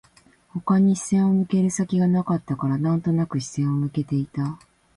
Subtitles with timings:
[0.49, 4.57] 他に視線を向ける先がなかったから、なんとなく視線を向けていた